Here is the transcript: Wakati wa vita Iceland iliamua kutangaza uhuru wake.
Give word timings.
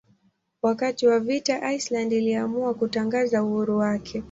Wakati 0.61 1.07
wa 1.07 1.19
vita 1.19 1.73
Iceland 1.73 2.13
iliamua 2.13 2.73
kutangaza 2.73 3.43
uhuru 3.43 3.77
wake. 3.77 4.19